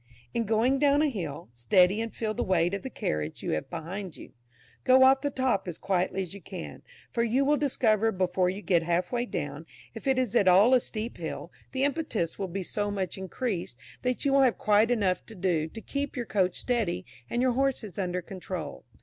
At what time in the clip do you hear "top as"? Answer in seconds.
5.29-5.77